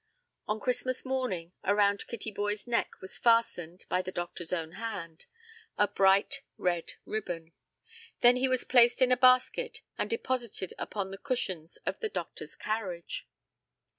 [0.47, 5.25] On Christmas morning around Kittyboy's neck was fastened, by the doctor's own hand,
[5.77, 7.51] a bright red ribbon.
[8.21, 12.55] Then he was placed in a basket and deposited upon the cushions of the doctor's
[12.55, 13.27] carriage.